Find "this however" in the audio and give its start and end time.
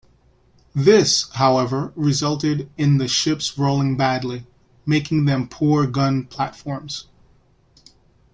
0.73-1.93